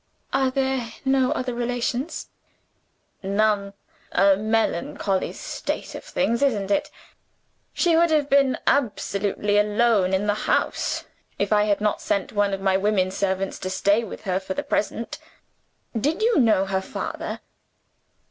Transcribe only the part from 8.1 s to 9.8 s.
been absolutely